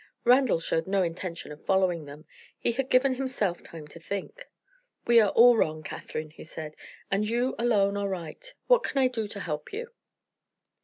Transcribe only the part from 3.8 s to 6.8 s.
to think. "We are all wrong, Catherine," he said;